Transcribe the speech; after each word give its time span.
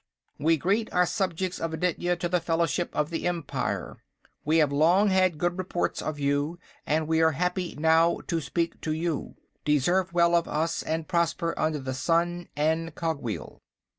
"We 0.39 0.57
greet 0.57 0.91
our 0.91 1.05
subjects 1.05 1.59
of 1.59 1.75
Aditya 1.75 2.15
to 2.15 2.27
the 2.27 2.39
fellowship 2.39 2.89
of 2.95 3.11
the 3.11 3.27
Empire. 3.27 3.97
We 4.43 4.57
have 4.57 4.71
long 4.71 5.09
had 5.09 5.37
good 5.37 5.59
reports 5.59 6.01
of 6.01 6.17
you, 6.17 6.57
and 6.87 7.07
we 7.07 7.21
are 7.21 7.33
happy 7.33 7.75
now 7.77 8.21
to 8.25 8.41
speak 8.41 8.81
to 8.81 8.93
you. 8.93 9.35
Deserve 9.63 10.11
well 10.11 10.33
of 10.33 10.47
us, 10.47 10.81
and 10.81 11.07
prosper 11.07 11.53
under 11.55 11.77
the 11.77 11.93
Sun 11.93 12.47
and 12.55 12.95
Cogwheel." 12.95 13.61